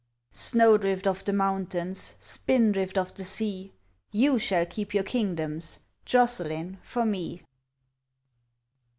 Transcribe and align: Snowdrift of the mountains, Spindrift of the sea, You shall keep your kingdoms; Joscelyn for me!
Snowdrift 0.31 1.05
of 1.05 1.23
the 1.25 1.31
mountains, 1.33 2.15
Spindrift 2.19 2.97
of 2.97 3.13
the 3.13 3.23
sea, 3.23 3.71
You 4.11 4.39
shall 4.39 4.65
keep 4.65 4.95
your 4.95 5.03
kingdoms; 5.03 5.79
Joscelyn 6.07 6.79
for 6.81 7.05
me! 7.05 7.43